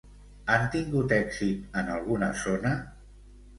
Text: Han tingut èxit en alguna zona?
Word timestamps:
Han 0.53 0.63
tingut 0.75 1.13
èxit 1.17 1.79
en 1.83 1.93
alguna 1.99 2.33
zona? 2.47 2.75